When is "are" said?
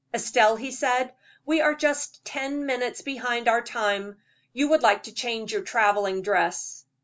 1.61-1.75